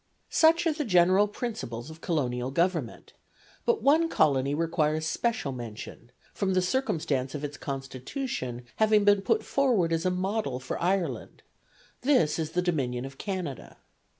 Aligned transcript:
Such 0.31 0.65
are 0.65 0.73
the 0.73 0.83
general 0.83 1.27
principles 1.27 1.91
of 1.91 2.01
colonial 2.01 2.49
government, 2.49 3.13
but 3.67 3.83
one 3.83 4.09
colony 4.09 4.55
requires 4.55 5.05
special 5.05 5.51
mention, 5.51 6.11
from 6.33 6.55
the 6.55 6.61
circumstance 6.63 7.35
of 7.35 7.43
its 7.43 7.55
Constitution 7.55 8.65
having 8.77 9.03
been 9.03 9.21
put 9.21 9.43
forward 9.43 9.93
as 9.93 10.03
a 10.03 10.09
model 10.09 10.59
for 10.59 10.81
Ireland; 10.81 11.43
this 12.01 12.39
is 12.39 12.53
the 12.53 12.63
Dominion 12.63 13.05
of 13.05 13.19
Canada. 13.19 13.77